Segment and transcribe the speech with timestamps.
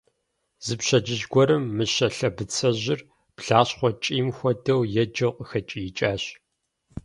[0.65, 2.99] Зы пщэдджыжь гуэрым Мыщэ лъэбыцэжьыр,
[3.35, 6.23] блащхъуэ кӀийм хуэдэу еджэу къыхэкӀиикӀащ.